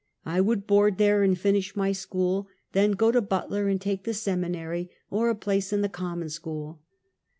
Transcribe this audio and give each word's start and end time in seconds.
I 0.25 0.41
would 0.41 0.65
board 0.65 0.97
there 0.97 1.21
and 1.21 1.37
finish 1.37 1.75
my 1.75 1.91
school, 1.91 2.47
then 2.71 2.93
go 2.93 3.11
to 3.11 3.21
Butler 3.21 3.67
and 3.67 3.79
take 3.79 4.03
the 4.03 4.15
seminary, 4.15 4.89
or 5.11 5.29
a 5.29 5.35
place 5.35 5.71
in 5.71 5.81
the 5.81 5.89
common 5.89 6.29
school. 6.29 6.81